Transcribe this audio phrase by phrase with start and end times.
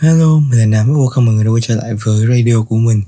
[0.00, 0.94] Hello, mình là Nam.
[0.94, 3.02] Welcome mọi người đã quay trở lại với radio của mình.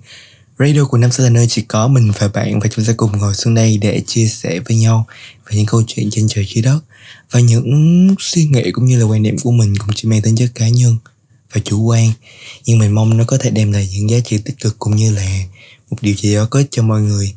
[0.58, 3.18] Radio của Nam sẽ là nơi chỉ có mình và bạn Và chúng ta cùng
[3.18, 5.06] ngồi xuống đây để chia sẻ với nhau
[5.46, 6.80] Về những câu chuyện trên trời dưới đất
[7.30, 10.36] Và những suy nghĩ cũng như là quan điểm của mình Cũng chỉ mang tính
[10.36, 10.96] chất cá nhân
[11.52, 12.10] và chủ quan.
[12.66, 15.12] Nhưng mình mong nó có thể đem lại những giá trị tích cực Cũng như
[15.12, 15.44] là
[15.90, 17.34] một điều gì đó có ích cho mọi người.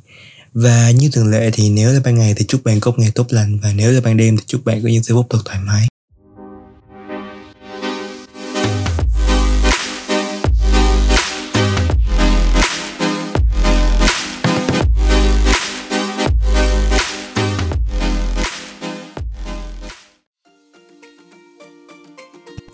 [0.54, 3.12] Và như thường lệ thì nếu là ban ngày thì chúc bạn có một ngày
[3.16, 5.40] tốt lành Và nếu là ban đêm thì chúc bạn có những giây phút thật
[5.46, 5.91] thoải mái.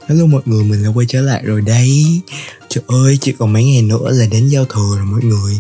[0.08, 2.22] Hello mọi người, mình đã quay trở lại rồi đây
[2.70, 5.60] Trời ơi, chỉ còn mấy ngày nữa là đến giao thừa rồi mọi người.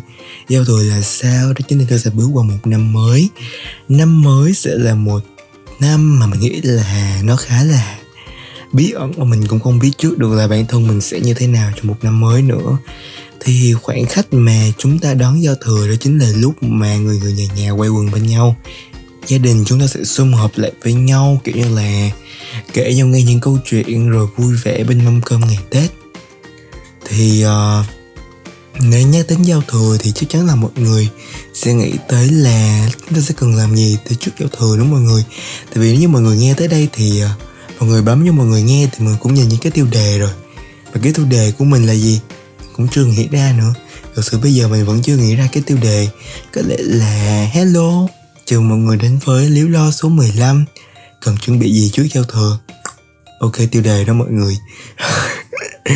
[0.49, 1.53] Giao thừa là sao?
[1.53, 3.29] Đó chính là tôi sẽ bước qua một năm mới.
[3.89, 5.19] Năm mới sẽ là một
[5.79, 7.99] năm mà mình nghĩ là nó khá là
[8.73, 11.33] bí ẩn Và mình cũng không biết trước được là bản thân mình sẽ như
[11.33, 12.77] thế nào trong một năm mới nữa.
[13.39, 17.19] Thì khoảng khách mà chúng ta đón giao thừa đó chính là lúc mà người
[17.19, 18.55] người nhà nhà quay quần bên nhau
[19.27, 22.09] gia đình chúng ta sẽ sum họp lại với nhau kiểu như là
[22.73, 25.91] kể nhau nghe những câu chuyện rồi vui vẻ bên mâm cơm ngày tết.
[27.07, 27.85] Thì uh,
[28.79, 31.09] nếu nhắc đến giao thừa thì chắc chắn là mọi người
[31.53, 34.89] sẽ nghĩ tới là chúng ta sẽ cần làm gì từ trước giao thừa đúng
[34.89, 35.23] không mọi người?
[35.65, 37.29] Tại vì nếu như mọi người nghe tới đây thì uh,
[37.79, 39.87] mọi người bấm cho mọi người nghe thì mọi người cũng nhìn những cái tiêu
[39.91, 40.31] đề rồi.
[40.93, 42.19] Và cái tiêu đề của mình là gì?
[42.75, 43.73] Cũng chưa nghĩ ra nữa.
[44.15, 46.07] Thực sự bây giờ mình vẫn chưa nghĩ ra cái tiêu đề.
[46.53, 48.07] Có lẽ là hello
[48.49, 50.65] chào mọi người đến với liếu lo số 15
[51.21, 52.59] cần chuẩn bị gì trước giao thừa?
[53.39, 54.57] Ok tiêu đề đó mọi người.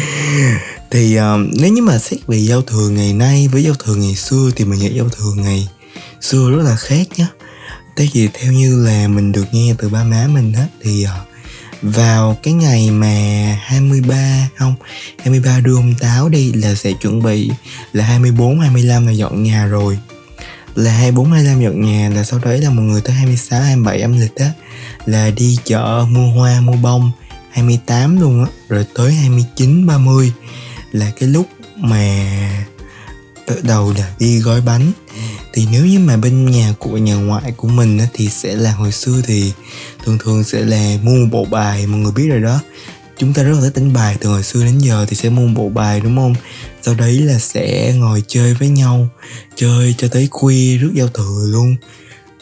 [0.91, 4.15] Thì um, nếu như mà xét về giao thừa ngày nay với giao thừa ngày
[4.15, 5.69] xưa thì mình nghĩ giao thừa ngày
[6.21, 7.27] xưa rất là khác nhá.
[7.95, 11.27] Tại vì theo như là mình được nghe từ ba má mình hết thì uh,
[11.81, 14.75] vào cái ngày mà 23 không
[15.19, 17.51] 23 đưa ông táo đi là sẽ chuẩn bị
[17.93, 19.97] là 24 25 là dọn nhà rồi
[20.75, 24.19] là 24 25 dọn nhà là sau đấy là một người tới 26 27 âm
[24.19, 24.51] lịch á
[25.05, 27.11] là đi chợ mua hoa mua bông
[27.51, 30.31] 28 luôn á rồi tới 29 30
[30.91, 32.25] là cái lúc mà
[33.47, 34.91] bắt đầu là đi gói bánh.
[35.53, 38.71] Thì nếu như mà bên nhà của nhà ngoại của mình á, thì sẽ là
[38.71, 39.53] hồi xưa thì
[40.05, 42.59] thường thường sẽ là mua một bộ bài mọi người biết rồi đó
[43.21, 45.47] chúng ta rất là thích đánh bài từ hồi xưa đến giờ thì sẽ mua
[45.47, 46.35] một bộ bài đúng không?
[46.81, 49.07] Sau đấy là sẽ ngồi chơi với nhau
[49.55, 51.75] chơi cho tới khuya rước giao thừa luôn.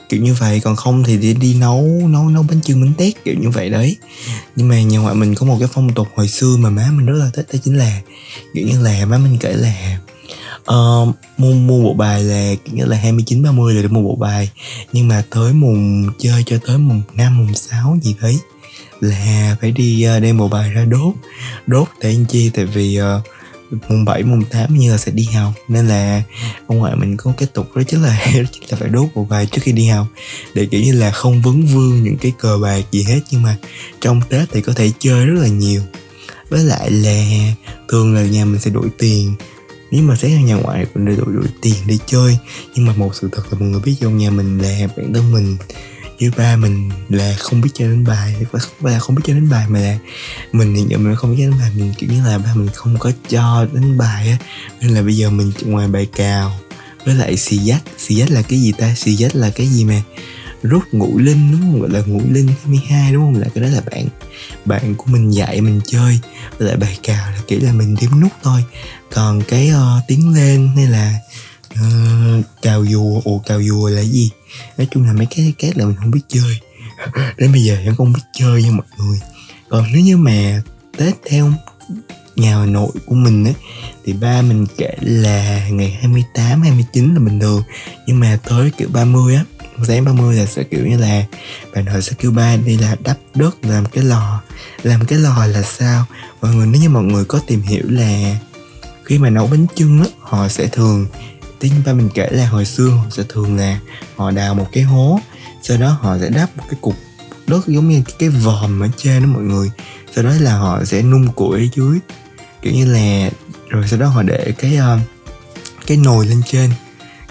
[0.10, 3.24] Kiểu như vậy còn không thì đi đi nấu nấu nấu bánh chưng bánh tét
[3.26, 3.98] kiểu như vậy đấy.
[4.56, 7.06] Nhưng mà nhà ngoại mình có một cái phong tục hồi xưa mà má mình
[7.06, 8.02] rất là thích đó chính là
[8.54, 10.00] kiểu như là má mình kể là
[10.72, 14.16] uh, mua mua bộ bài là kiểu như là 29 30 là được mua bộ
[14.16, 14.50] bài.
[14.94, 18.40] Nhưng mà tới mùng chơi cho tới mùng năm mùng 6 gì đấy
[19.02, 21.14] là phải đi ờ, uh, đem bộ bài ra đốt.
[21.68, 22.52] Đốt để anh chi?
[22.54, 23.06] Tại vì uh,
[23.90, 25.54] mùng 7, mùng 8 như là sẽ đi học.
[25.68, 26.24] Nên là
[26.68, 29.46] ông ngoại mình có cái tục đó chính là chính là phải đốt một bài
[29.46, 30.08] trước khi đi học.
[30.54, 33.20] Để kiểu như là không vấn vương những cái cờ bạc gì hết.
[33.32, 33.56] Nhưng mà
[34.02, 35.82] trong tết thì có thể chơi rất là nhiều.
[36.50, 37.24] Với lại là
[37.88, 39.36] thường là nhà mình sẽ đổi tiền.
[39.92, 42.38] Nếu mà xét nhà ngoại mình để đổi, đổi tiền đi chơi.
[42.76, 45.32] Nhưng mà một sự thật là mọi người biết trong nhà mình là bản thân
[45.32, 45.58] mình
[46.20, 49.36] như ba mình là không biết chơi đánh bài không phải là không biết chơi
[49.36, 49.98] đánh bài mà là
[50.52, 52.70] mình hiện giờ mình không biết chơi đánh bài mình kiểu như là ba mình
[52.74, 54.38] không có cho đánh bài á.
[54.82, 56.60] Nên là bây giờ mình ngoài bài cào
[57.06, 57.84] với lại xì dách.
[57.98, 58.94] Xì dách là cái gì ta?
[58.96, 60.02] Xì dách là cái gì mà
[60.64, 61.82] rút ngũ linh đúng không?
[61.82, 63.42] Gọi là ngũ linh 22 đúng không?
[63.42, 64.08] Là cái đó là bạn
[64.66, 66.20] bạn của mình dạy mình chơi.
[66.58, 68.64] Với lại bài cào là kiểu là mình đếm nút thôi.
[69.14, 71.14] Còn cái uh, tiếng lên hay là
[71.80, 71.86] Ờ,
[72.40, 74.30] uh, cào vua, ồ cào vua là gì?
[74.78, 76.60] Nói chung là mấy cái két là mình không biết chơi.
[77.38, 79.20] Đến bây giờ vẫn không biết chơi nha mọi người.
[79.70, 80.62] Còn nếu như mà
[80.98, 81.54] tết theo
[82.36, 83.54] nhà Nội của mình ấy
[84.06, 87.64] thì ba mình kể là ngày 28, 29 là bình thường.
[88.08, 89.44] Nhưng mà tới kiểu 30 á
[89.88, 91.26] sáng 30 là sẽ kiểu như là
[91.74, 94.42] bà nội sẽ kêu ba đi là đắp đất làm cái lò.
[94.84, 96.06] Làm cái lò là sao?
[96.42, 98.38] Mọi người nếu như mọi người có tìm hiểu là
[99.06, 101.08] khi mà nấu bánh chưng á họ sẽ thường
[101.60, 103.80] tiếng ba mình kể là hồi xưa họ sẽ thường là
[104.16, 105.20] họ đào một cái hố
[105.62, 106.96] sau đó họ sẽ đắp một cái cục
[107.50, 109.72] đất giống như cái vòm ở trên đó mọi người.
[110.16, 112.00] Sau đó là họ sẽ nung củi ở dưới.
[112.62, 113.30] Kiểu như là
[113.70, 115.00] rồi sau đó họ để cái uh,
[115.88, 116.70] cái nồi lên trên.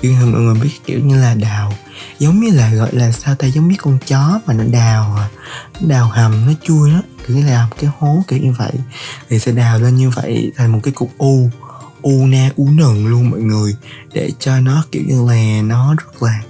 [0.01, 1.75] Kiểu như mọi người biết kiểu như là đào
[2.19, 5.29] giống như là gọi là sao ta giống như con chó mà nó đào à,
[5.81, 7.03] nó đào hầm nó chui đó.
[7.27, 8.73] Kiểu như là cái hố kiểu như vậy.
[9.29, 11.51] Thì sẽ đào lên như vậy thành một cái cục u
[12.03, 13.77] u na u nần luôn mọi người
[14.13, 16.43] để cho nó kiểu như là nó rất là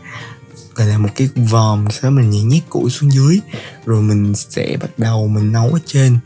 [0.75, 3.41] gọi là một cái vòm sau mình nhảy nhét củi xuống dưới
[3.87, 6.19] rồi mình sẽ bắt đầu mình nấu ở trên.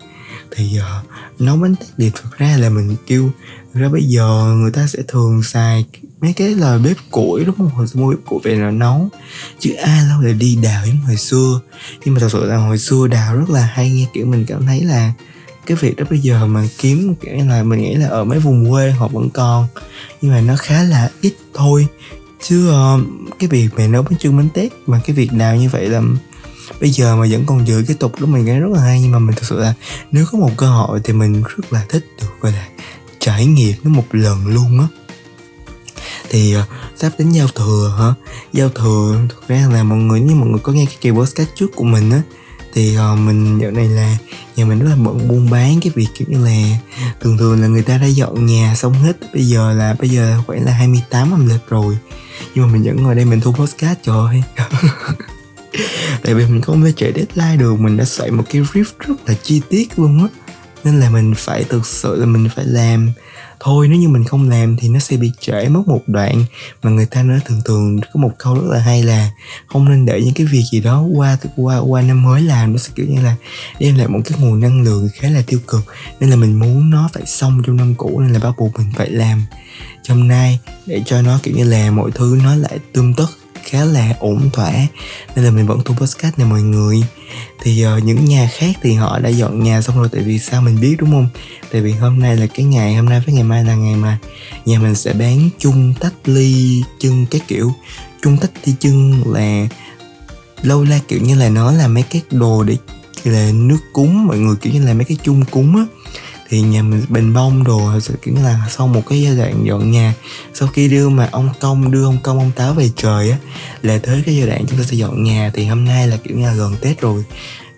[0.51, 3.31] Thì uh, nấu bánh tét điệp thực ra là mình kêu
[3.75, 5.85] ra bây giờ người ta sẽ thường xài
[6.21, 7.71] mấy cái là bếp củi đúng không?
[7.71, 9.09] Hồi xưa mua bếp củi về là nấu
[9.59, 11.61] chứ ai lâu là đi đào giống hồi xưa.
[12.05, 14.67] Nhưng mà thật sự là hồi xưa đào rất là hay nghe kiểu mình cảm
[14.67, 15.13] thấy là
[15.67, 18.71] cái việc đó bây giờ mà kiếm kiểu là mình nghĩ là ở mấy vùng
[18.71, 19.67] quê họ vẫn còn
[20.21, 21.87] nhưng mà nó khá là ít thôi.
[22.43, 23.01] Chứ uh,
[23.39, 26.03] cái việc mà nấu bánh chưng bánh tét mà cái việc nào như vậy là
[26.81, 29.11] bây giờ mà vẫn còn giữ cái tục đó mình nghĩ rất là hay nhưng
[29.11, 29.75] mà mình thực sự là
[30.11, 32.69] nếu có một cơ hội thì mình rất là thích được gọi là
[33.19, 34.87] trải nghiệm nó một lần luôn á.
[36.31, 36.63] Thì uh,
[36.97, 38.15] sắp đến giao thừa hả?
[38.53, 41.49] Giao thừa thực ra là mọi người như mọi người có nghe cái kỳ podcast
[41.55, 42.23] trước của mình á
[42.73, 44.17] thì uh, mình dạo này là
[44.57, 46.79] nhà mình rất là bận buôn bán cái việc kiểu như là
[47.21, 50.43] thường thường là người ta đã dọn nhà xong hết bây giờ là bây giờ
[50.47, 51.99] khoảng là 28 âm lịch rồi.
[52.55, 54.43] Nhưng mà mình vẫn ngồi đây mình thu podcast trời ơi.
[56.23, 59.15] Tại vì mình không thể chạy deadline được mình đã soạn một cái riff rất
[59.27, 60.29] là chi tiết luôn á.
[60.85, 63.13] Nên là mình phải thực sự là mình phải làm
[63.63, 66.45] thôi, nếu như mình không làm thì nó sẽ bị trễ mất một đoạn.
[66.83, 69.31] Mà người ta nói thường thường có một câu rất là hay là
[69.67, 72.73] không nên để những cái việc gì đó qua qua qua năm mới làm.
[72.73, 73.37] Nó sẽ kiểu như là
[73.79, 75.81] đem lại một cái nguồn năng lượng khá là tiêu cực.
[76.21, 78.93] Nên là mình muốn nó phải xong trong năm cũ, nên là bắt buộc mình
[78.97, 79.43] phải làm.
[80.03, 83.27] Trong nay, để cho nó kiểu như là mọi thứ nó lại tươm tất
[83.65, 84.73] khá là ổn thỏa.
[85.37, 87.03] Nên là mình vẫn thu podcast này mọi người.
[87.63, 90.63] Thì uh, những nhà khác thì họ đã dọn nhà xong rồi tại vì sao
[90.63, 91.29] mình biết đúng không?
[91.73, 94.19] Tại vì hôm nay là cái ngày hôm nay với ngày mai là ngày mà
[94.65, 97.73] nhà mình sẽ bán chung tách ly chân cái kiểu.
[98.23, 99.67] Chung tách ly chân là
[100.63, 102.77] lâu la kiểu như là nó là mấy cái đồ để
[103.25, 105.85] là nước cúng mọi người kiểu như là mấy cái chung cúng á
[106.53, 107.91] thì nhà mình bình bông đồ
[108.23, 110.15] kiểu như là sau một cái giai đoạn dọn nhà,
[110.55, 113.39] sau khi đưa mà ông công, đưa ông công, ông táo về trời á,
[113.83, 116.37] là tới cái giai đoạn chúng ta sẽ dọn nhà thì hôm nay là kiểu
[116.37, 117.25] như là gần tết rồi.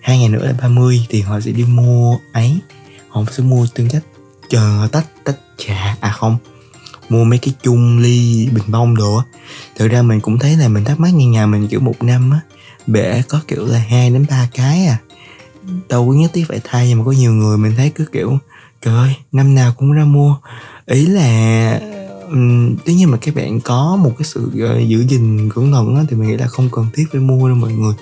[0.01, 2.59] Hai ngày nữa là 30 thì họ sẽ đi mua ấy,
[3.09, 4.05] họ sẽ mua tương chất
[4.51, 6.37] chờ tách tách trà à không,
[7.09, 9.25] mua mấy cái chung ly bình bông đồ á.
[9.77, 12.31] Thực ra mình cũng thấy là mình thắc mắc như nhà mình kiểu một năm
[12.31, 12.41] á,
[12.87, 14.99] bể có kiểu là hai đến ba cái à.
[15.89, 18.39] Đâu có nhất thiết phải thay, nhưng mà có nhiều người mình thấy cứ kiểu
[18.85, 20.37] trời ơi năm nào cũng ra mua.
[20.87, 21.81] Ý là
[22.29, 25.97] um, nếu như mà các bạn có một cái sự uh, giữ gìn cẩn thận
[25.97, 27.95] á, thì mình nghĩ là không cần thiết phải mua đâu mọi người.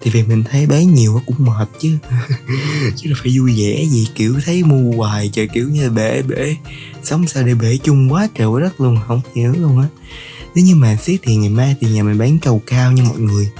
[0.00, 1.98] Thì vì mình thấy bán nhiều cũng mệt chứ.
[2.96, 6.22] Chứ là phải vui vẻ gì kiểu thấy mua hoài trời kiểu như là bể
[6.22, 6.56] bể
[7.02, 9.88] sống sao để bể chung quá trời quá đất luôn không hiểu luôn á.
[10.54, 13.18] Nếu như mà xét thì ngày mai thì nhà mình bán trầu cao nha mọi
[13.18, 13.50] người.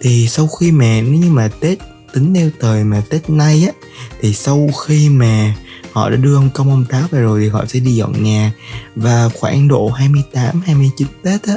[0.00, 1.78] Thì sau khi mà nếu như mà tết
[2.12, 3.72] tính theo thời mà tết nay á
[4.20, 5.54] thì sau khi mà
[5.92, 8.52] họ đã đưa ông công ông táo về rồi thì họ sẽ đi dọn nhà.
[8.96, 11.54] Và khoảng độ 28 29 Tết á,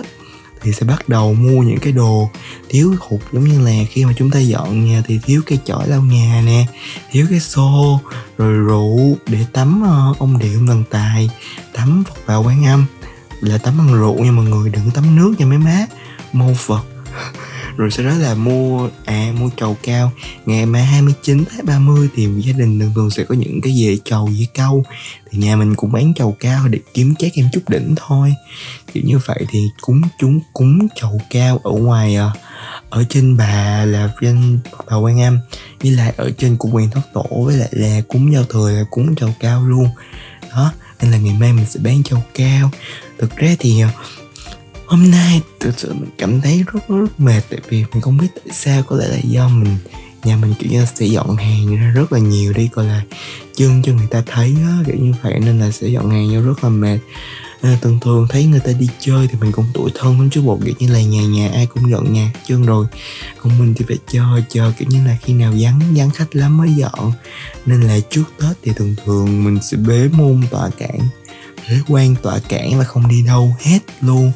[0.62, 2.30] thì sẽ bắt đầu mua những cái đồ
[2.70, 5.88] thiếu hụt, giống như là khi mà chúng ta dọn nhà thì thiếu cái chổi
[5.88, 6.66] lau nhà nè,
[7.12, 8.00] thiếu cái xô,
[8.38, 11.30] rồi rượu để tắm ờ, ông điện ông thần tài,
[11.74, 12.86] tắm phật vào quán âm.
[13.42, 15.86] Là tắm bằng rượu nha mọi người, đừng tắm nước nha mấy má.
[16.34, 16.82] Mô phật
[17.78, 20.12] rồi sau đó là mua à mua trầu cao.
[20.46, 23.98] Ngày mà 29 tháng 30 thì gia đình thường thường sẽ có những cái dễ
[24.06, 24.84] trầu với câu.
[25.32, 28.34] Thì nhà mình cũng bán trầu cao để kiếm trái em chút đỉnh thôi.
[28.94, 32.32] Kiểu như vậy thì cúng chúng cúng trầu cao ở ngoài à,
[32.90, 35.40] ở trên bà là trên bà quan âm
[35.82, 38.84] với lại ở trên cung quyền thất tổ với lại là cúng giao thừa là
[38.92, 39.88] cúng trầu cao luôn.
[40.52, 42.72] Đó nên là ngày mai mình sẽ bán trầu cao.
[43.18, 43.90] Thực ra thì à,
[44.88, 48.28] hôm nay thực sự mình cảm thấy rất rất mệt tại vì mình không biết
[48.36, 49.78] tại sao có lẽ là do mình
[50.24, 53.02] nhà mình kiểu như sẽ dọn hàng ra rất là nhiều đi coi là
[53.56, 56.42] chân cho người ta thấy á kiểu như vậy nên là sẽ dọn hàng vô
[56.42, 57.00] rất là mệt.
[57.62, 60.42] À, thường thường thấy người ta đi chơi thì mình cũng tuổi thân lắm chứ
[60.42, 62.86] bộ kiểu như là nhà nhà ai cũng dọn nhà chân rồi.
[63.42, 66.58] Còn mình thì phải chờ chờ kiểu như là khi nào vắng vắng khách lắm
[66.58, 67.14] mới dọn.
[67.66, 71.00] Nên là trước tết thì thường thường mình sẽ bế môn tọa cảng
[71.70, 74.32] bế quan tọa cản và không đi đâu hết luôn.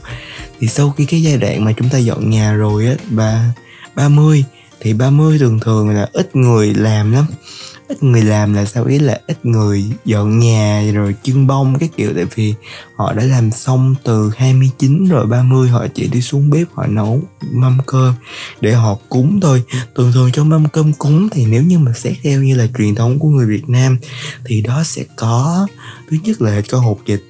[0.60, 3.54] Thì sau khi cái giai đoạn mà chúng ta dọn nhà rồi á, ba
[3.96, 4.44] 30
[4.80, 7.26] thì 30 thường thường là ít người làm lắm
[7.90, 8.86] ít người làm là sao?
[8.86, 12.12] Ý là ít người dọn nhà rồi trưng bông cái kiểu.
[12.16, 12.54] Tại vì
[12.96, 17.22] họ đã làm xong từ 29 rồi 30 họ chỉ đi xuống bếp họ nấu
[17.52, 18.14] mâm cơm
[18.62, 19.64] để họ cúng thôi.
[19.96, 22.96] Thường thường trong mâm cơm cúng thì nếu như mà xét theo như là truyền
[22.96, 23.98] thống của người Việt Nam
[24.46, 25.68] thì đó sẽ có
[26.10, 27.22] thứ nhất là có hột vịt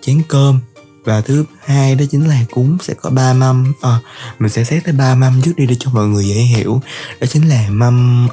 [0.00, 0.58] chén cơm
[1.04, 3.72] và thứ hai đó chính là cúng sẽ có ba mâm.
[3.80, 4.00] À,
[4.38, 6.80] mình sẽ xét tới ba mâm trước đi để cho mọi người dễ hiểu.
[7.20, 8.28] Đó chính là mâm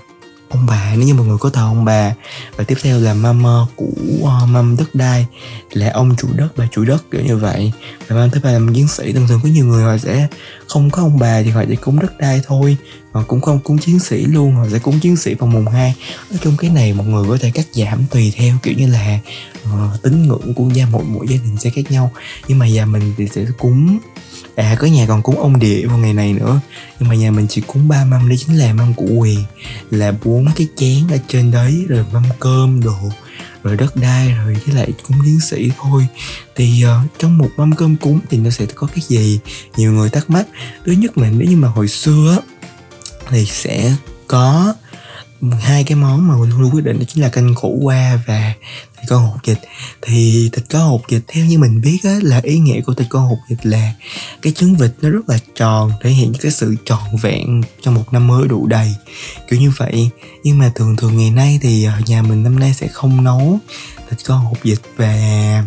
[0.49, 2.13] ông bà nếu như mọi người có thờ ông bà.
[2.55, 3.43] Và tiếp theo là mâm
[3.75, 3.85] của
[4.23, 5.25] ờ, uh, mâm đất đai
[5.71, 7.71] là ông chủ đất bà chủ đất kiểu như vậy.
[8.07, 10.27] Và mâm thứ ba là chiến sĩ thường thường có nhiều người họ sẽ
[10.67, 12.77] không có ông bà thì họ chỉ cúng đất đai thôi.
[13.11, 15.95] Họ cũng không cúng chiến sĩ luôn họ sẽ cúng chiến sĩ vào mùng 2
[16.29, 19.19] nói chung cái này mọi người có thể cắt giảm tùy theo kiểu như là
[19.63, 22.11] uh, tín ngưỡng của gia mỗi mỗi gia đình sẽ khác nhau.
[22.47, 23.99] Nhưng mà nhà mình thì sẽ cúng
[24.57, 26.59] à có nhà còn cúng ông địa vào ngày này nữa.
[26.99, 29.43] Nhưng mà nhà mình chỉ cúng ba mâm đấy chính là mâm của quyền
[29.91, 33.11] là bốn cái chén ở trên đấy rồi mâm cơm đồ
[33.63, 36.07] rồi đất đai rồi với lại cúng chiến sĩ thôi.
[36.55, 39.39] Thì uh, trong một mâm cơm cúng thì nó sẽ có cái gì?
[39.77, 40.47] Nhiều người thắc mắc.
[40.85, 42.37] Thứ nhất là nếu như mà hồi xưa
[43.29, 43.95] thì sẽ
[44.27, 44.73] có
[45.61, 48.53] hai cái món mà mình luôn quyết định đó chính là canh khổ qua và
[48.99, 49.57] thịt con hột vịt
[50.01, 53.07] thì thịt con hột vịt theo như mình biết á, là ý nghĩa của thịt
[53.09, 53.93] con hột vịt là
[54.41, 58.13] cái trứng vịt nó rất là tròn thể hiện cái sự trọn vẹn trong một
[58.13, 58.95] năm mới đủ đầy
[59.49, 60.09] kiểu như vậy.
[60.43, 63.59] Nhưng mà thường thường ngày nay thì ờ, nhà mình năm nay sẽ không nấu
[64.09, 65.63] thịt con hột vịt và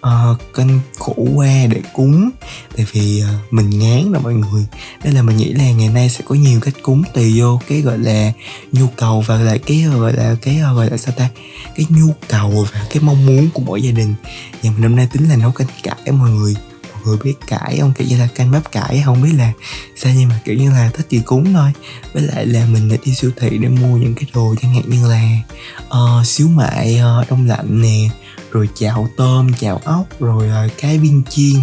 [0.00, 2.30] Ờ, uh, canh khổ qua để cúng.
[2.76, 4.66] Tại vì uh, mình ngán rồi mọi người.
[5.04, 7.80] Nên là mình nghĩ là ngày nay sẽ có nhiều cách cúng tùy vô cái
[7.80, 8.32] gọi là
[8.72, 11.28] nhu cầu và lại cái ờ, gọi là cái gọi là sao ta?
[11.76, 14.14] Cái nhu cầu và cái mong muốn của mỗi gia đình.
[14.62, 16.56] Nhà mình hôm nay tính là nấu canh cải mọi người.
[16.94, 17.92] Mọi người biết cải không?
[17.98, 19.52] Kiểu như là canh bắp cải không biết là
[19.96, 21.72] sao nhưng mà kiểu như là thích gì cúng thôi.
[22.12, 24.84] Với lại là mình đã đi siêu thị để mua những cái đồ chẳng hạn
[24.86, 25.38] như là
[25.86, 28.08] uh, xíu mại uh, đông lạnh nè
[28.50, 31.60] rồi chảo tôm, chảo ốc, rồi ờ, cái viên chiên.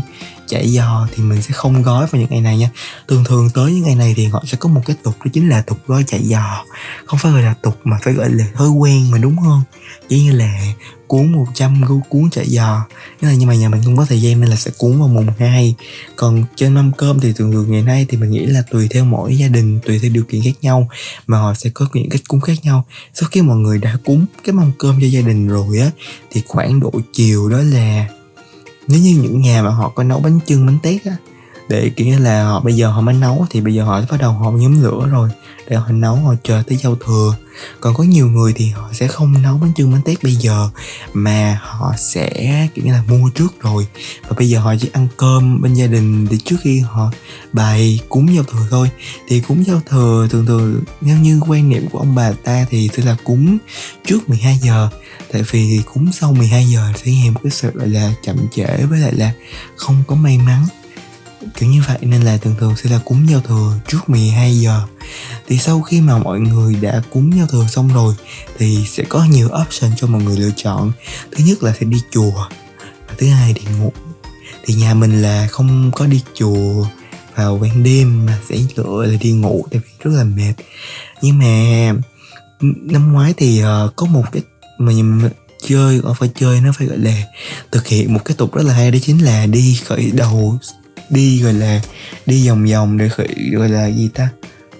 [0.47, 2.69] Chảy giò thì mình sẽ không gói vào những ngày này nha.
[3.07, 5.49] Thường thường tới những ngày này thì họ sẽ có một cái tục, đó chính
[5.49, 6.63] là tục gói chạy giò.
[7.05, 9.61] Không phải gọi là tục mà phải gọi là thói quen mà, đúng hơn
[10.09, 10.61] chỉ như là
[11.07, 12.85] cuốn 100 gu cuốn chả giò.
[13.21, 15.07] Nhưng mà, nhưng mà nhà mình không có thời gian nên là sẽ cuốn vào
[15.07, 15.75] mùng 2
[16.15, 19.05] còn trên mâm cơm thì thường thường ngày nay thì mình nghĩ là tùy theo
[19.05, 20.89] mỗi gia đình tùy theo điều kiện khác nhau
[21.27, 22.85] mà họ sẽ có những cách cúng khác nhau.
[23.13, 25.91] Sau khi mọi người đã cúng cái mâm cơm cho gia đình rồi á
[26.31, 28.07] thì khoảng độ chiều đó là
[28.87, 31.15] nếu như những nhà mà họ có nấu bánh chưng bánh tét á
[31.69, 34.19] để kiểu như là họ bây giờ họ mới nấu thì bây giờ họ bắt
[34.19, 35.29] đầu họ nhóm lửa rồi
[35.69, 37.35] để họ nấu, họ chờ tới giao thừa.
[37.81, 40.69] Còn có nhiều người thì họ sẽ không nấu bánh chưng bánh tét bây giờ,
[41.13, 43.87] mà họ sẽ, kiểu như là, mua trước rồi.
[44.27, 47.11] Và bây giờ họ chỉ ăn cơm bên gia đình để trước khi họ
[47.53, 48.89] bày cúng giao thừa thôi.
[49.27, 52.89] Thì cúng giao thừa thường thường theo như quan niệm của ông bà ta thì
[52.97, 53.57] sẽ là cúng
[54.05, 54.89] trước 12 giờ.
[55.31, 58.85] Tại vì cúng sau 12 giờ sẽ nghe một cái sự, gọi là, chậm trễ
[58.89, 59.31] với lại là
[59.75, 60.65] không có may mắn
[61.55, 64.81] kiểu như vậy nên là thường thường sẽ là cúng giao thừa trước 12 giờ.
[65.47, 68.15] Thì sau khi mà mọi người đã cúng giao thừa xong rồi
[68.57, 70.91] thì sẽ có nhiều option cho mọi người lựa chọn.
[71.31, 72.47] Thứ nhất là sẽ đi chùa
[73.07, 73.91] và thứ hai đi ngủ.
[74.65, 76.85] Thì nhà mình là không có đi chùa
[77.35, 80.53] vào ban đêm mà sẽ lựa là đi ngủ tại vì rất là mệt.
[81.21, 81.93] Nhưng mà
[82.61, 84.41] năm ngoái thì uh, có một cái
[84.77, 85.29] mà mình
[85.67, 87.23] chơi ở phải chơi nó phải gọi là
[87.71, 90.57] thực hiện một cái tục rất là hay đó chính là đi khởi đầu
[91.09, 91.81] đi gọi là
[92.25, 94.29] đi vòng vòng để khởi gọi là gì ta?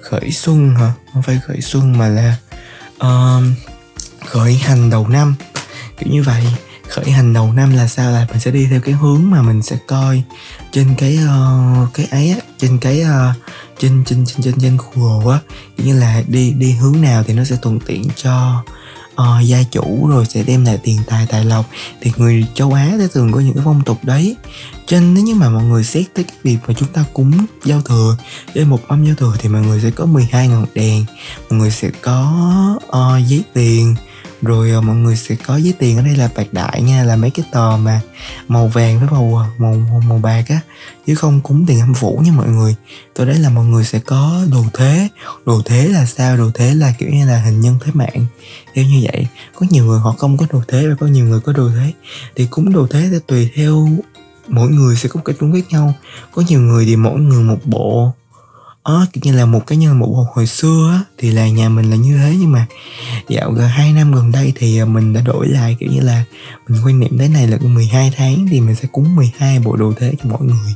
[0.01, 0.93] Khởi xuân hả?
[1.13, 2.37] Không phải khởi xuân mà là
[3.05, 3.43] uh,
[4.25, 5.35] khởi hành đầu năm.
[5.97, 6.43] Kiểu như vậy.
[6.89, 8.11] Khởi hành đầu năm là sao?
[8.11, 10.23] Là mình sẽ đi theo cái hướng mà mình sẽ coi
[10.71, 13.35] trên cái uh, cái ấy á trên cái uh,
[13.79, 15.39] trên trên trên trên trên Google á.
[15.77, 18.63] Kiểu như là đi đi hướng nào thì nó sẽ thuận tiện cho
[19.21, 21.69] uh, gia chủ rồi sẽ đem lại tiền tài tài lộc.
[22.01, 24.35] Thì người châu Á sẽ thường có những cái phong tục đấy.
[24.85, 27.31] Cho nên nếu như mà mọi người xét tới cái việc mà chúng ta cúng
[27.65, 28.17] giao thừa
[28.55, 31.05] với một mâm giao thừa thì mọi người sẽ có 12 ngọn đèn.
[31.49, 32.35] Mọi người sẽ có
[32.87, 33.95] uh, giấy tiền
[34.41, 37.15] rồi ờ, mọi người sẽ có giấy tiền ở đây là bạc đại nha là
[37.15, 38.01] mấy cái tờ mà
[38.47, 40.59] màu vàng với màu ờ, màu màu, màu bạc á
[41.07, 42.75] chứ không cúng tiền âm phủ nha mọi người.
[43.13, 45.07] Tôi đấy là mọi người sẽ có đồ thế
[45.45, 46.37] đồ thế là sao?
[46.37, 48.25] Đồ thế là kiểu như là hình nhân thế mạng
[48.73, 49.27] theo như vậy.
[49.55, 51.91] Có nhiều người họ không có đồ thế và có nhiều người có đồ thế.
[52.35, 53.89] Thì cúng đồ thế sẽ tùy theo
[54.47, 55.93] mỗi người sẽ có cách cúng khác nhau.
[56.31, 58.13] Có nhiều người thì mỗi người một bộ
[58.87, 61.89] ờ kiểu như là một cái nhân một hồi xưa á, thì là nhà mình
[61.89, 62.35] là như thế.
[62.39, 62.65] Nhưng mà
[63.29, 66.23] dạo gần hai năm gần đây thì à, mình đã đổi lại kiểu như là
[66.67, 69.93] mình quan niệm thế này là 12 tháng thì mình sẽ cúng 12 bộ đồ
[69.97, 70.75] thế cho mỗi người.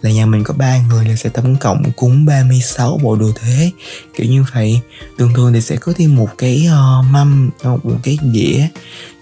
[0.00, 3.70] Là nhà mình có ba người là sẽ tổng cộng cúng 36 bộ đồ thế.
[4.14, 4.80] Kiểu như vậy.
[5.18, 8.66] Thường thường thì sẽ có thêm một cái uh, mâm ờ, một cái dĩa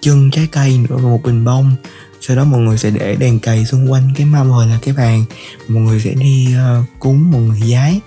[0.01, 1.77] chân trái cây nữa và một bình bông.
[2.21, 4.95] Sau đó mọi người sẽ để đèn cầy xung quanh cái mâm hoặc là cái
[4.95, 5.25] bàn.
[5.69, 8.01] Mọi người sẽ đi uh, cúng mọi người giái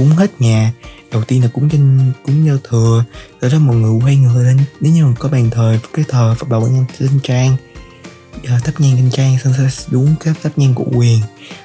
[0.00, 0.72] cúng hết nhà.
[1.12, 3.04] Đầu tiên là cúng trên cúng giao thừa.
[3.40, 4.58] Sau đó mọi người quay người lên.
[4.80, 7.56] Nếu như mà có bàn thờ cái thờ phật bà quan nhân lên trang
[8.44, 11.20] giờ thắp nhang kinh trang xong sẽ đúng các thắp nhang của quyền.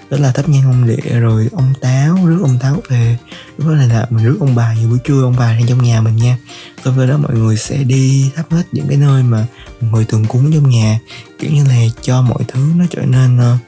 [0.10, 3.18] Đó là thắp nhang ông địa rồi ông táo rước ông táo về.
[3.58, 5.84] Lúc đó là, là mình rước ông bà như buổi trưa ông bà đang trong
[5.84, 6.38] nhà mình nha.
[6.86, 9.48] Xong rồi đó mọi người sẽ đi thắp hết những cái nơi mà
[9.82, 11.00] mọi người thường cúng trong nhà.
[11.40, 13.60] Kiểu như là cho mọi thứ nó trở nên uh,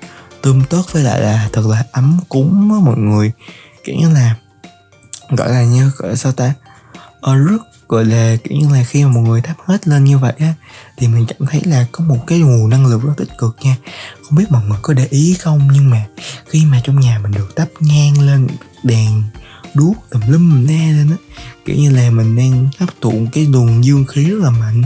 [0.42, 3.32] tươm tất với lại là thật là ấm cúng đó mọi người.
[3.84, 4.36] Kiểu như là
[5.30, 6.54] gọi là như, gọi là sao ta?
[7.22, 10.18] Ở rất, gọi là, kiểu như là khi mà một người thắp hết lên như
[10.18, 10.54] vậy á,
[10.98, 13.76] thì mình cảm thấy là có một cái nguồn năng lượng rất tích cực nha.
[14.24, 16.06] Không biết mọi người có để ý không, nhưng mà
[16.46, 18.48] khi mà trong nhà mình được thắp nhang lên
[18.84, 19.24] đèn
[19.74, 21.18] đuốc tùm lum ne lên á.
[21.66, 24.84] Kiểu như là mình đang hấp thụ cái luồng dương khí rất là mạnh.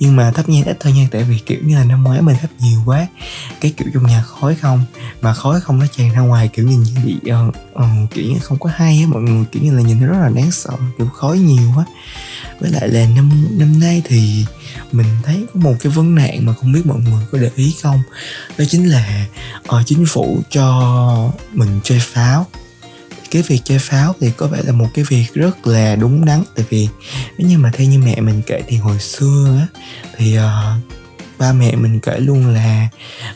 [0.00, 2.36] Nhưng mà thắp nhang ít thôi nha tại vì kiểu như là năm ngoái mình
[2.40, 3.06] thắp nhiều quá.
[3.60, 4.84] Cái kiểu trong nhà khói không
[5.20, 8.58] mà khói không nó tràn ra ngoài kiểu nhìn bị uh, uh, kiểu như không
[8.58, 9.06] có hay á.
[9.08, 11.84] Mọi người kiểu như là nhìn nó rất là đáng sợ kiểu khói nhiều quá.
[12.60, 14.44] Với lại là năm năm nay thì
[14.92, 17.74] mình thấy có một cái vấn nạn mà không biết mọi người có để ý
[17.82, 18.02] không?
[18.58, 19.26] Đó chính là
[19.76, 22.46] uh, chính phủ cho mình chơi pháo
[23.30, 26.42] cái việc chơi pháo thì có vẻ là một cái việc rất là đúng đắn.
[26.56, 26.88] Tại vì
[27.38, 29.80] nếu như mà theo như mẹ mình kể thì hồi xưa á
[30.16, 30.44] thì uh,
[31.38, 32.88] ba mẹ mình kể luôn là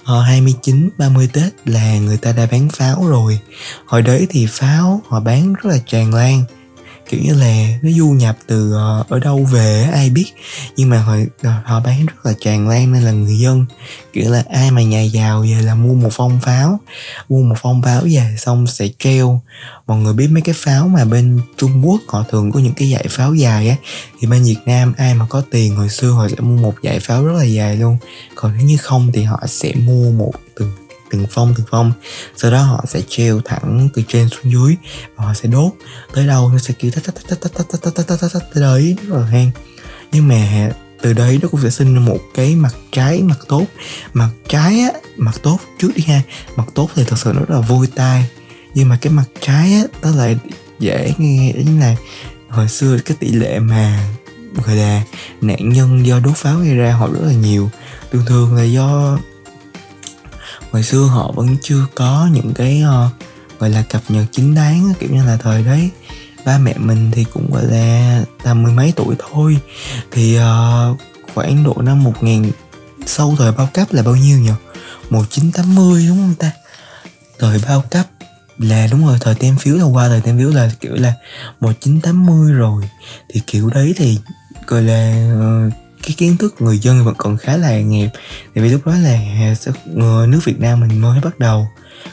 [0.03, 3.39] uh, 29, 30 Tết là người ta đã bán pháo rồi.
[3.87, 6.45] Hồi đấy thì pháo họ bán rất là tràn lan
[7.15, 10.27] kiểu như là nó du nhập từ uh, ở đâu về ai biết.
[10.77, 13.67] Nhưng mà họ ờ, họ bán rất là tràn lan nên là người dân
[14.13, 16.81] kiểu là ai mà nhà giàu về là mua một phong pháo
[17.29, 19.41] mua một phong pháo về xong sẽ treo.
[19.87, 22.93] Mọi người biết mấy cái pháo mà bên Trung Quốc họ thường có những cái
[22.93, 23.77] dải pháo dài á
[24.21, 27.01] thì bên Việt Nam ai mà có tiền hồi xưa họ sẽ mua một dải
[27.01, 27.97] pháo rất là dài luôn.
[28.35, 30.84] Còn nếu như không thì họ sẽ mua một từng
[31.19, 31.93] từng phong từng phong.
[32.37, 34.77] Sau đó họ sẽ treo thẳng từ trên xuống dưới
[35.17, 35.73] và họ sẽ đốt.
[36.15, 38.43] Tới đâu nó sẽ kêu tách tách tách tách tách tách tách tách tách tách
[38.55, 38.97] tới đấy.
[39.09, 39.51] Rất là hang
[40.13, 40.71] nhưng mà
[41.03, 43.65] từ đấy nó cũng sẽ sinh ra một cái mặt trái, mặt tốt.
[44.13, 46.23] Mặt trái á, mặt tốt trước đi ha.
[46.57, 48.27] Mặt tốt thì thật sự nó rất là vui tai.
[48.75, 50.39] Nhưng mà cái mặt trái á, nó lại
[50.79, 51.53] dễ nghe.
[51.53, 51.97] Đến là
[52.49, 54.09] hồi xưa cái tỷ lệ mà
[54.67, 55.03] gọi là
[55.41, 57.71] nạn nhân do đốt pháo gây ra họ rất là nhiều.
[58.13, 59.19] Thường thường là do
[60.75, 63.13] hồi xưa họ vẫn chưa có những cái uh,
[63.61, 65.91] gọi là cập nhật chính đáng kiểu như là thời đấy.
[66.45, 69.59] Ba mẹ mình thì cũng gọi là tầm mười mấy tuổi thôi.
[70.11, 71.01] Thì uh,
[71.35, 72.51] khoảng độ năm một nghìn
[73.07, 74.51] sau thời bao cấp là bao nhiêu nhỉ?
[75.11, 76.51] 1980 đúng không ta?
[77.39, 78.07] Thời bao cấp
[78.59, 81.13] là đúng rồi thời tem phiếu là qua thời tem phiếu là kiểu là
[81.61, 82.89] 1980 rồi.
[83.29, 84.19] Thì kiểu đấy thì
[84.67, 85.33] gọi là
[85.69, 88.09] uh, cái kiến thức người dân vẫn còn khá là nghèo
[88.55, 89.19] tại vì lúc đó là
[89.97, 91.67] ờ, nước Việt Nam mình mới bắt đầu,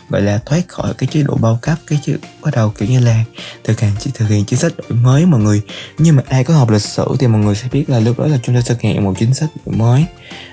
[0.09, 2.99] gọi là, thoát khỏi cái chế độ bao cấp, cái chế, bắt đầu, kiểu như
[2.99, 3.23] là,
[3.63, 5.61] thực hiện thực hiện chính sách đổi mới mọi người.
[5.97, 8.27] Nhưng mà ai có học lịch sử thì mọi người sẽ biết là lúc đó
[8.27, 10.05] là chúng ta thực hiện một chính sách đổi mới.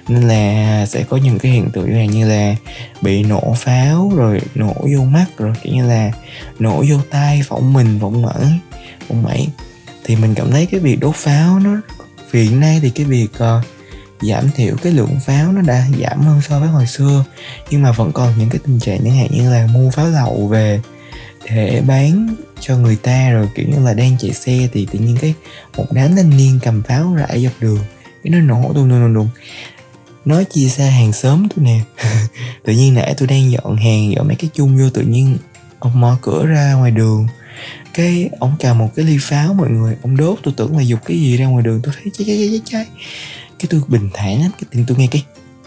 [0.08, 2.56] Nên là sẽ có những cái hiện tượng như là
[3.02, 6.12] bị nổ pháo, rồi nổ vô mắt, rồi kiểu như là
[6.58, 8.58] nổ vô tay, phỏng mình, phỏng mẫn
[9.08, 9.48] phỏng mẩy
[10.04, 11.80] thì mình cảm thấy cái việc đốt pháo nó
[12.30, 13.64] vì hiện nay thì cái việc uh,
[14.20, 17.24] giảm thiểu cái lượng pháo nó đã giảm hơn so với hồi xưa
[17.70, 20.46] nhưng mà vẫn còn những cái tình trạng chẳng hạn như là mua pháo lậu
[20.46, 20.80] về
[21.44, 25.16] để bán cho người ta rồi kiểu như là đang chạy xe thì tự nhiên
[25.20, 25.34] cái
[25.76, 27.78] một đám thanh niên cầm pháo rải dọc đường
[28.22, 29.28] cái nó nổ đùng đùng đùng
[30.24, 31.80] nói chia xa hàng xóm tôi nè
[32.64, 35.36] tự nhiên nãy tôi đang dọn hàng dọn mấy cái chung vô tự nhiên
[35.78, 37.26] ông mở cửa ra ngoài đường
[37.98, 40.38] cái ông cầm một cái ly pháo mọi người ông đốt.
[40.42, 42.86] Tôi tưởng là dục cái gì ra ngoài đường tôi thấy cháy cháy cháy cháy
[43.58, 45.24] cái tôi bình thản lắm cái tiếng tôi nghe cái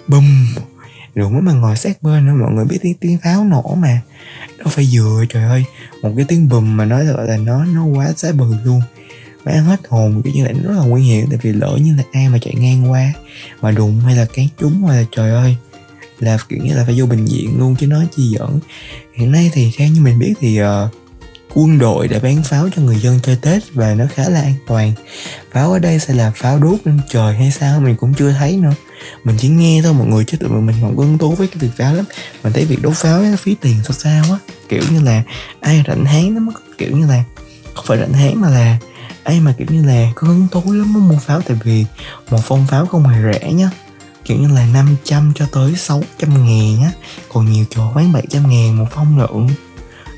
[0.08, 0.48] bùm,
[1.15, 4.02] rồi mới mà ngồi sát bên nữa mọi người biết tiếng tiếng pháo nổ mà.
[4.58, 5.63] Đâu phải vừa trời ơi.
[6.02, 8.82] Một cái tiếng bùm mà nói gọi là nó nó quá xá bừ luôn.
[9.46, 11.78] Mà ăn hết hồn kiểu như là nó rất là nguy hiểm tại vì lỡ
[11.82, 13.13] như là ai mà chạy ngang qua
[13.62, 15.56] mà đụng hay là cán trúng hay là trời ơi
[16.20, 18.60] là kiểu như là phải vô bệnh viện luôn chứ nói chi giỡn.
[19.17, 20.67] Hiện nay thì theo như mình biết thì uh,
[21.53, 24.53] quân đội đã bán pháo cho người dân chơi Tết và nó khá là an
[24.67, 24.93] toàn.
[25.51, 28.57] Pháo ở đây sẽ là pháo đốt lên trời hay sao mình cũng chưa thấy
[28.57, 28.73] nữa.
[29.23, 31.57] Mình chỉ nghe thôi, mọi người chứ tụi mình không có hứng thú với cái
[31.59, 32.05] việc pháo lắm.
[32.43, 34.37] Mình thấy việc đốt pháo nó phí tiền sao sao á.
[34.69, 35.23] Kiểu như là,
[35.59, 37.23] ai rảnh háng nó mới kiểu như là,
[37.73, 38.77] không phải rảnh háng mà là,
[39.23, 41.85] ai mà kiểu như là có hứng thú lắm mới mua pháo tại vì
[42.29, 43.69] một phong pháo không hề rẻ nhá
[44.25, 46.91] kiểu như là 500 cho tới 600 ngàn á
[47.33, 49.49] còn nhiều chỗ bán 700 ngàn một phong lượng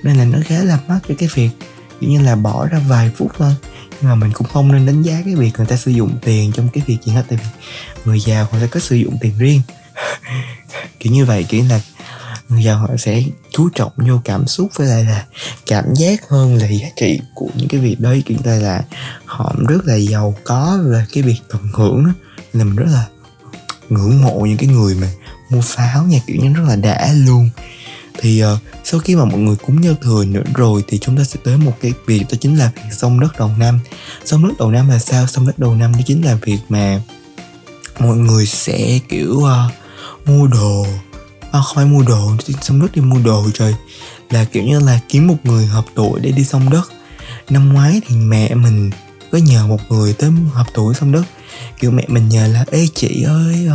[0.04, 1.50] nên là nó khá là mắc cho cái việc,
[2.00, 3.56] kiểu như là, bỏ ra vài phút thôi.
[4.02, 6.52] Nhưng mà mình cũng không nên đánh giá cái việc người ta sử dụng tiền
[6.52, 7.46] trong cái việc gì hết, tại vì
[8.06, 9.62] người giàu họ sẽ có sử dụng tiền riêng.
[11.00, 11.82] Kiểu như vậy, kiểu là,
[12.50, 15.26] người giàu họ sẽ chú trọng vô cảm xúc với lại là
[15.66, 18.24] cảm giác hơn là giá trị của những cái việc đấy.
[18.26, 18.82] Kiểu như là,
[19.26, 22.12] họ rất là giàu có về cái việc tận hưởng đó.
[22.54, 23.06] Là mình rất là
[23.90, 25.08] ngưỡng mộ những cái người mà
[25.50, 27.50] mua pháo nha, kiểu như rất là đã luôn
[28.24, 31.24] thì uh, sau khi mà mọi người cúng giao thừa nữa rồi thì chúng ta
[31.24, 33.80] sẽ tới một cái việc đó chính là việc sông đất đầu năm.
[34.26, 35.28] Sông đất đầu năm là sao?
[35.28, 37.02] Sông đất đầu năm đó chính là việc mà
[38.00, 39.72] mọi người sẽ kiểu uh,
[40.26, 40.86] mua đồ.
[41.52, 42.32] À, không phải mua đồ
[42.62, 43.76] sông đất đi mua đồ trời.
[44.30, 46.92] Là kiểu như là kiếm một người hợp tuổi để đi sông đất.
[47.50, 48.92] Năm ngoái thì mẹ mình
[49.32, 51.24] có nhờ một người tới hợp tuổi sông đất.
[51.80, 53.68] Kiểu mẹ mình nhờ là ê chị ơi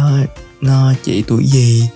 [0.62, 1.88] uh, chị tuổi gì?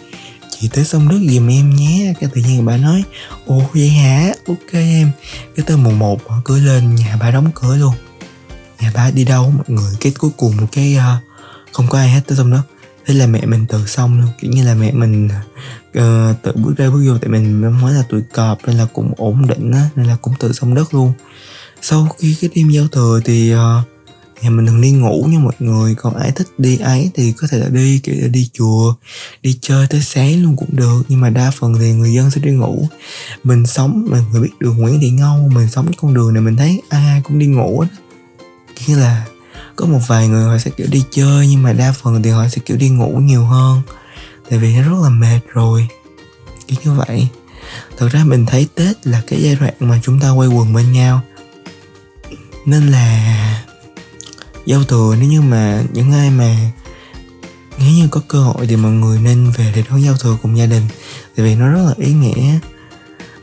[0.63, 2.15] Chị tới sông nước giùm em nhé.
[2.21, 3.05] Cái tự nhiên bà nói
[3.47, 4.33] ồ vậy hả?
[4.47, 5.11] Ok em.
[5.57, 7.95] Cái tới mùng một cửa lên nhà bà đóng cửa luôn.
[8.81, 9.93] Nhà bà đi đâu mọi người?
[10.01, 11.33] Cái cuối cùng cái uh,
[11.73, 12.63] không có ai hết tới sông nước
[13.07, 14.31] thế là mẹ mình tự xong luôn.
[14.41, 15.29] Kiểu như là mẹ mình
[15.99, 19.13] uh, tự bước ra bước vô tại mình mới là tuổi cọp nên là cũng
[19.17, 21.13] ổn định á nên là cũng tự xong đất luôn.
[21.81, 23.61] Sau khi cái đêm giao thừa thì uh,
[24.43, 25.95] thì mình đừng đi ngủ nha mọi người.
[25.95, 28.95] Còn ai thích đi ấy thì có thể là đi, kiểu là đi chùa,
[29.43, 31.03] đi chơi tới sáng luôn cũng được.
[31.09, 32.89] Nhưng mà đa phần thì người dân sẽ đi ngủ.
[33.45, 36.57] Mình sống mà người biết đường Nguyễn Thị Ngâu, mình sống con đường này mình
[36.57, 37.89] thấy ai ai cũng đi ngủ á
[38.87, 39.27] như là
[39.77, 42.49] có một vài người họ sẽ, kiểu, đi chơi, nhưng mà đa phần thì họ
[42.49, 43.83] sẽ, kiểu, đi ngủ nhiều hơn.
[44.51, 45.89] Tại vì nó rất là mệt rồi.
[46.67, 47.29] Kiểu như vậy.
[47.99, 50.93] Thật ra mình thấy tết là cái giai đoạn mà chúng ta quay quần bên
[50.93, 51.21] nhau.
[52.67, 53.65] Nên là
[54.67, 56.57] giao thừa, nếu như mà những ai mà
[57.79, 60.59] nếu như có cơ hội thì mọi người nên về để đón giao thừa cùng
[60.59, 60.83] gia đình.
[61.37, 62.59] Tại vì nó rất là ý nghĩa.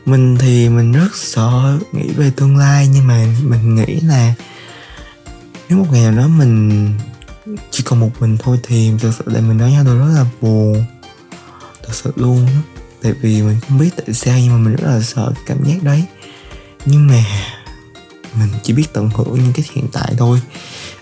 [0.06, 4.34] Mình thì mình rất sợ nghĩ về tương lai, nhưng mà mình nghĩ là
[5.68, 6.88] nếu một ngày nào đó mình
[7.70, 10.24] chỉ còn một mình thôi thì thực sự là mình nói nhau tôi rất là
[10.40, 10.84] buồn.
[11.82, 12.48] Thật sự luôn
[13.02, 15.82] tại vì mình không biết tại sao, nhưng mà mình rất là sợ cảm giác
[15.82, 16.04] đấy.
[16.86, 17.24] Nhưng mà
[18.34, 20.40] mình chỉ biết tận hưởng những cái hiện tại thôi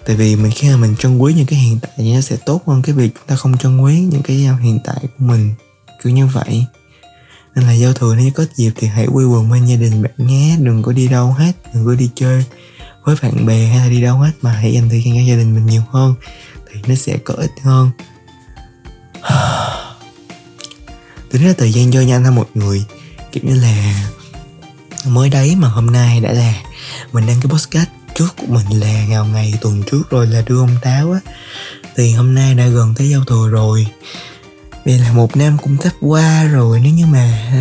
[0.08, 2.36] tại vì mình khi mà mình trân quý những cái hiện tại thì nó sẽ
[2.46, 5.24] tốt hơn cái việc chúng ta không trân quý những cái à, hiện tại của
[5.24, 5.54] mình,
[6.02, 6.64] kiểu như vậy.
[7.54, 10.12] Nên là giao thừa nếu có dịp thì hãy quây quần bên gia đình bạn
[10.16, 12.44] nhé, đừng có đi đâu hết, đừng có đi chơi
[13.04, 15.36] với bạn bè hay là đi đâu hết mà hãy dành thời gian cho gia
[15.36, 16.14] đình mình nhiều hơn
[16.72, 17.90] thì nó sẽ có ích hơn.
[21.30, 22.84] Tính ra thời gian cho nhanh ha mọi người,
[23.32, 24.08] kiểu như là,
[25.06, 26.54] mới đấy mà hôm nay đã là
[27.12, 30.58] mình đăng cái podcast trước của mình là vào ngày tuần trước rồi là đưa
[30.60, 31.20] ông táo á.
[31.96, 33.86] Thì hôm nay đã gần tới giao thừa rồi.
[34.84, 37.52] Đây là một năm cũng sắp qua rồi, nếu như mà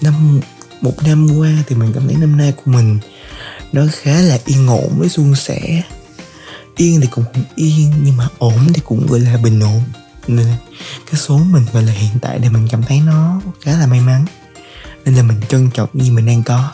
[0.00, 0.40] năm,
[0.80, 2.98] một năm qua thì mình cảm thấy năm nay của mình
[3.72, 5.82] nó khá là yên ổn với suôn sẻ.
[6.76, 9.82] Yên thì cũng không yên, nhưng mà ổn thì cũng, gọi là, bình ổn.
[10.28, 10.46] Nên
[11.10, 14.00] cái số mình, gọi là, hiện tại thì mình cảm thấy nó khá là may
[14.00, 14.24] mắn.
[15.04, 16.70] Nên là mình trân trọng như mình đang có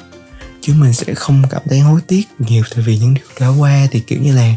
[0.61, 3.87] chứ mình sẽ không cảm thấy hối tiếc nhiều tại vì những điều đã qua
[3.91, 4.55] thì, kiểu như là,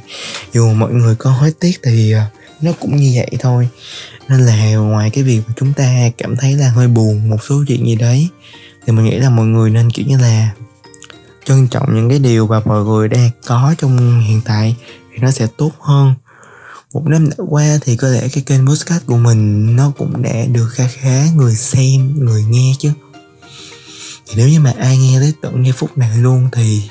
[0.54, 2.28] dù mọi người có hối tiếc thì à,
[2.62, 3.70] nó cũng như vậy thôi.
[4.30, 7.64] Nên là ngoài cái việc mà chúng ta cảm thấy là hơi buồn một số
[7.68, 8.28] chuyện gì đấy,
[8.86, 10.50] thì mình nghĩ là mọi người nên, kiểu như là,
[11.46, 14.76] trân trọng những cái điều mà mọi người đang có trong hiện tại
[15.12, 16.14] thì nó sẽ tốt hơn.
[16.94, 20.46] Một năm đã qua thì có lẽ cái kênh podcast của mình nó cũng đã
[20.52, 22.92] được khá khá người xem, người nghe chứ
[24.28, 26.82] thì nếu như mà ai nghe tới tận giây phút này luôn thì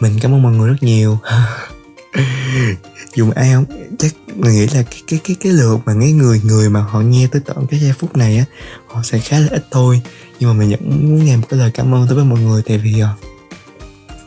[0.00, 1.18] mình cảm ơn mọi người rất nhiều.
[3.14, 3.64] Dù mà ai không,
[3.98, 7.00] chắc mình nghĩ là cái cái cái cái lượt mà cái người người mà họ
[7.00, 8.44] nghe tới tận cái giây phút này á,
[8.86, 10.00] họ sẽ khá là ít thôi.
[10.40, 12.62] Nhưng mà mình vẫn muốn nghe một cái lời cảm ơn tới với mọi người
[12.66, 13.08] tại vì ờ,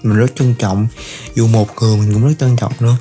[0.03, 0.87] mình rất trân trọng.
[1.35, 2.97] Dù một người mình cũng rất trân trọng nữa.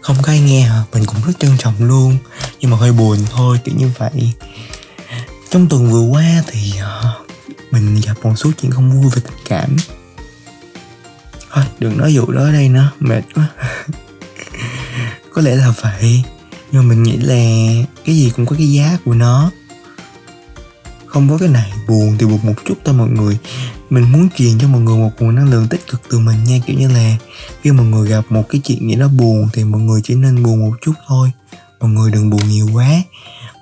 [0.00, 0.82] Không có ai nghe hả?
[0.92, 2.16] Mình cũng rất trân trọng luôn.
[2.60, 4.32] Nhưng mà hơi buồn thôi, kiểu như vậy.
[5.50, 7.25] Trong tuần vừa qua thì ờ,
[7.70, 9.76] mình gặp một số chuyện không vui về tình cảm.
[11.50, 13.48] Thôi, đừng nói vụ đó ở đây nữa, mệt quá.
[15.32, 16.22] Có lẽ là vậy,
[16.72, 17.34] nhưng mà mình nghĩ là
[18.04, 19.50] cái gì cũng có cái giá của nó.
[21.06, 23.38] Không có cái này, buồn thì buồn một chút thôi mọi người.
[23.90, 26.58] Mình muốn truyền cho mọi người một nguồn năng lượng tích cực từ mình nha,
[26.66, 27.16] kiểu như là
[27.62, 30.42] khi mọi người gặp một cái chuyện gì đó buồn thì mọi người chỉ nên
[30.42, 31.32] buồn một chút thôi.
[31.80, 32.88] Mọi người đừng buồn nhiều quá.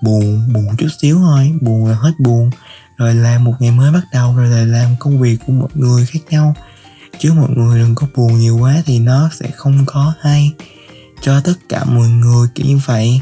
[0.03, 2.51] Buồn buồn chút xíu thôi, buồn là hết buồn
[2.97, 6.07] rồi làm một ngày mới bắt đầu rồi lại làm công việc của mọi người
[6.07, 6.55] khác nhau.
[7.19, 10.53] Chứ mọi người đừng có buồn nhiều quá thì nó sẽ không có hay
[11.23, 13.21] cho tất cả mọi người kiểu như vậy.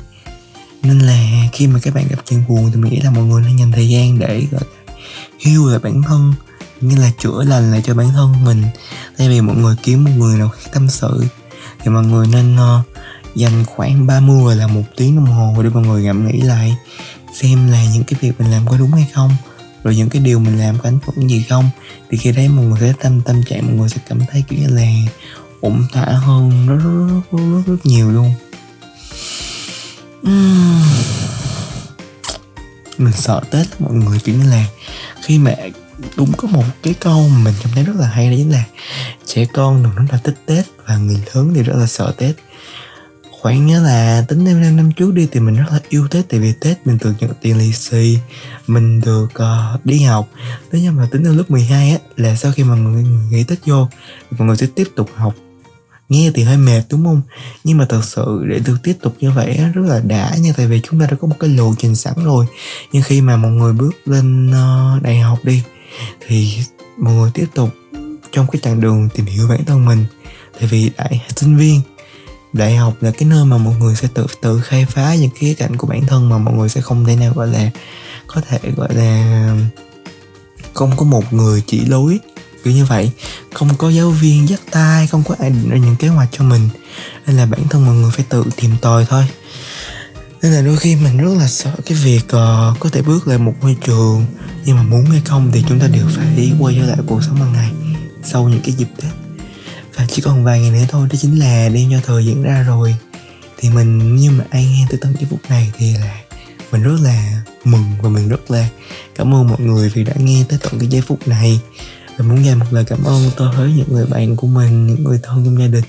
[0.82, 3.42] Nên là khi mà các bạn gặp chuyện buồn thì mình nghĩ là mọi người
[3.42, 4.62] nên dành thời gian để gọi
[5.38, 6.34] hiu lại bản thân
[6.80, 8.62] như là chữa lành lại cho bản thân mình.
[9.18, 11.24] Thay vì mọi người kiếm một người nào khác tâm sự
[11.80, 12.86] thì mọi người nên uh,
[13.34, 16.76] dành khoảng 30 là một tiếng đồng hồ để mọi người ngẫm nghĩ lại
[17.34, 19.30] xem là những cái việc mình làm có đúng hay không
[19.84, 21.70] rồi những cái điều mình làm có ảnh hưởng gì không?
[22.10, 24.58] Thì khi đấy mọi người sẽ tâm tâm trạng mọi người sẽ cảm thấy kiểu
[24.58, 24.86] như là
[25.60, 28.34] ổn thỏa hơn rất rất rất, rất, rất nhiều luôn.
[30.26, 30.82] Uhm.
[32.98, 34.66] Mình sợ tết mọi người kiểu như là
[35.22, 35.54] khi mà
[36.16, 38.64] đúng có một cái câu mà mình cảm thấy rất là hay đó chính là
[39.26, 42.34] trẻ con đừng nói là thích tết và người lớn thì rất là sợ tết
[43.42, 46.28] khoảng nhớ là tính năm năm năm trước đi thì mình rất là yêu tết
[46.28, 48.18] tại vì tết mình được nhận tiền lì xì
[48.66, 50.28] mình được uh, đi học.
[50.72, 53.58] Thế nhưng mà tính từ lớp 12 á là sau khi mà người, nghỉ tết
[53.66, 53.88] vô
[54.30, 55.34] mọi người sẽ tiếp tục học.
[56.08, 57.22] Nghe thì hơi mệt đúng không?
[57.64, 60.66] Nhưng mà thật sự để được tiếp tục như vậy rất là đã nha tại
[60.66, 62.46] vì chúng ta đã có một cái lộ trình sẵn rồi.
[62.92, 65.62] Nhưng khi mà mọi người bước lên uh, đại học đi
[66.26, 66.58] thì
[66.98, 67.70] mọi người tiếp tục
[68.32, 70.04] trong cái chặng đường tìm hiểu bản thân mình.
[70.60, 71.80] Tại vì đại sinh viên
[72.52, 75.54] đại học là cái nơi mà mọi người sẽ tự tự khai phá những khía
[75.54, 77.70] cạnh của bản thân mà mọi người sẽ không thể nào gọi là
[78.26, 79.56] có thể gọi là
[80.74, 82.18] không có một người chỉ lối.
[82.64, 83.10] Kiểu như vậy.
[83.52, 86.44] Không có giáo viên dắt tay không có ai định ra những kế hoạch cho
[86.44, 86.68] mình.
[87.26, 89.24] Nên là bản thân mọi người phải tự tìm tòi thôi.
[90.42, 93.38] Nên là đôi khi mình rất là sợ cái việc uh, có thể bước lại
[93.38, 94.26] một môi trường
[94.64, 97.36] nhưng mà muốn hay không thì chúng ta đều phải quay trở lại cuộc sống
[97.36, 97.72] hàng ngày
[98.22, 99.21] sau những cái dịp tết
[99.94, 102.62] và chỉ còn vài ngày nữa thôi, đó chính là đêm giao thừa diễn ra
[102.62, 102.96] rồi.
[103.58, 106.20] Thì mình nhưng mà ai nghe tới tận cái phút này thì là
[106.72, 108.68] mình rất là mừng và mình rất là
[109.14, 111.60] cảm ơn mọi người vì đã nghe tới tận cái giây phút này.
[112.16, 115.20] Và muốn dành một lời cảm ơn tới những người bạn của mình, những người
[115.22, 115.84] thân trong gia đình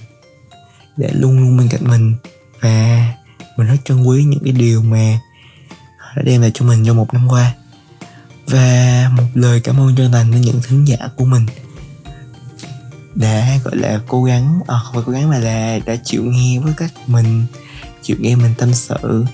[0.97, 2.15] để luôn luôn bên cạnh mình.
[2.61, 3.07] Và
[3.57, 5.19] mình rất trân quý những cái điều mà
[5.97, 7.53] họ đã đem lại cho mình trong một năm qua.
[8.47, 11.45] Và một lời cảm ơn chân thành đến những thính giả của mình
[13.15, 16.59] đã gọi là cố gắng à, không phải cố gắng mà là đã chịu nghe
[16.59, 17.45] với cách mình
[18.01, 19.25] chịu nghe mình tâm sự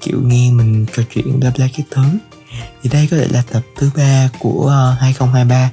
[0.00, 2.02] chịu nghe mình trò chuyện bla bla các thứ.
[2.82, 5.70] Thì đây có thể là tập thứ ba của ờ, 2023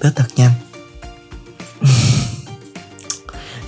[0.00, 0.52] tới thật nhanh.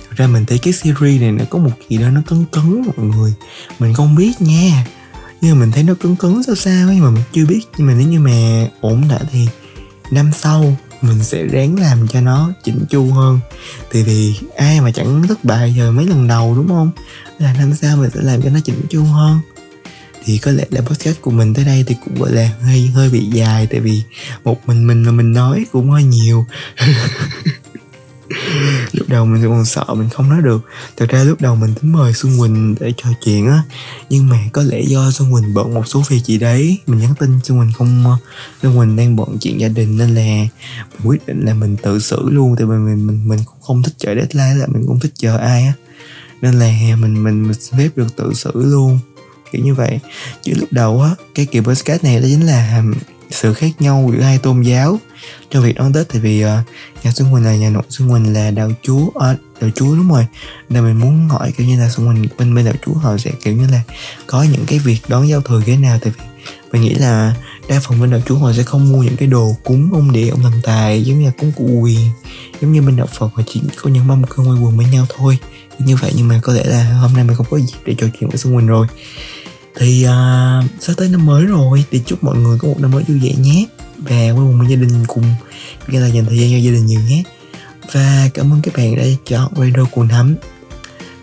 [0.09, 2.81] Thực ra mình thấy cái series này nó có một gì đó nó cấn cấn
[2.85, 3.33] mọi người.
[3.79, 4.85] Mình không biết nha.
[5.41, 7.61] Nhưng mà mình thấy nó cấn cấn sao sao ấy mà mình chưa biết.
[7.77, 9.47] Nhưng mà nếu như mà ổn đã thì
[10.11, 13.39] năm sau mình sẽ ráng làm cho nó chỉnh chu hơn.
[13.91, 16.91] Thì vì ai mà chẳng thất bại giờ mấy lần đầu, đúng không?
[17.39, 19.39] Là năm sau mình sẽ làm cho nó chỉnh chu hơn?
[20.25, 23.09] Thì có lẽ là podcast của mình tới đây thì cũng gọi là hơi hơi
[23.09, 24.01] bị dài, tại vì
[24.43, 26.45] một mình mình mà mình nói cũng hơi nhiều.
[28.91, 30.61] lúc đầu mình còn sợ, mình không nói được.
[30.97, 33.63] Thật ra lúc đầu mình tính mời xuân quỳnh để trò chuyện á.
[34.09, 37.13] Nhưng mà có lẽ do xuân quỳnh bận một số việc gì đấy, mình nhắn
[37.19, 38.17] tin xuân quỳnh không,
[38.61, 40.47] xuân quỳnh đang bận chuyện gia đình nên là
[40.93, 42.55] mình quyết định là mình tự xử luôn.
[42.57, 45.37] Tại vì mình mình mình cũng không thích chờ deadline, là mình cũng thích chờ
[45.37, 45.73] ai á.
[46.41, 48.99] Nên là mình mình mình phép được tự xử luôn,
[49.51, 49.99] kiểu như vậy.
[50.41, 52.83] Chứ lúc đầu á, cái kiểu podcast này đó chính là
[53.33, 54.99] sự khác nhau giữa hai tôn giáo.
[55.51, 56.49] Trong việc đón tết thì vì uh,
[57.03, 60.09] nhà xuân Huỳnh là nhà nội xuân Huỳnh là đạo chúa à, đạo chúa đúng
[60.09, 60.25] rồi.
[60.69, 63.31] Nên mình muốn hỏi kiểu như là xuân Huỳnh bên bên đạo chúa họ sẽ
[63.43, 63.81] kiểu như là
[64.27, 65.99] có những cái việc đón giao thừa thế nào?
[66.01, 66.25] Tại vì
[66.71, 67.35] mình nghĩ là
[67.69, 70.29] đa phần bên đạo chúa họ sẽ không mua những cái đồ cúng ông địa
[70.29, 72.09] ông thần tài giống như là cúng cụ quyền
[72.61, 75.05] giống như bên đạo phật họ chỉ có những mâm cơm quay quần với nhau
[75.17, 75.37] thôi.
[75.79, 78.07] Như vậy nhưng mà có lẽ là hôm nay mình không có dịp để trò
[78.19, 78.87] chuyện với xuân Huỳnh rồi
[79.75, 83.03] thì uh, sắp tới năm mới rồi thì chúc mọi người có một năm mới
[83.03, 83.65] vui vẻ nhé.
[83.97, 85.23] Và quay cùng với gia đình cùng
[85.87, 87.23] nghĩa là dành thời gian cho gia đình nhiều nhé.
[87.91, 90.35] Và cảm ơn các bạn đã chọn radio cùng thắm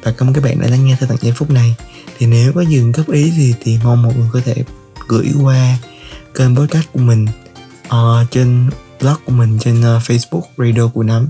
[0.02, 1.74] và cảm ơn các bạn đã lắng nghe tới tận giây phút này.
[2.18, 4.64] Thì nếu có dừng góp ý gì thì mong mọi người có thể
[5.08, 5.78] gửi qua
[6.34, 7.26] kênh podcast của mình
[7.86, 11.28] uh, trên blog của mình trên uh, Facebook radio của nắm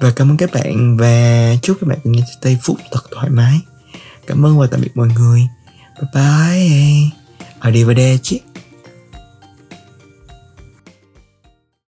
[0.00, 3.60] và cảm ơn các bạn và chúc các bạn những giây phút thật thoải mái.
[4.26, 5.40] Cảm ơn và tạm biệt mọi người.
[6.00, 7.14] バイバイ。
[7.60, 8.51] アリブレッジ。